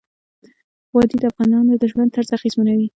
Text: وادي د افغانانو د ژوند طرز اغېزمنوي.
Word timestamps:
وادي 0.95 1.15
د 1.19 1.23
افغانانو 1.31 1.73
د 1.81 1.83
ژوند 1.91 2.09
طرز 2.15 2.29
اغېزمنوي. 2.37 2.87